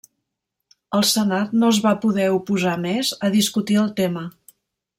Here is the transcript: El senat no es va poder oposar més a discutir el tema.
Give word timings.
El 0.99 1.03
senat 1.09 1.53
no 1.63 1.69
es 1.75 1.81
va 1.83 1.91
poder 2.07 2.25
oposar 2.39 2.73
més 2.87 3.13
a 3.29 3.31
discutir 3.37 3.79
el 3.83 3.93
tema. 4.01 4.25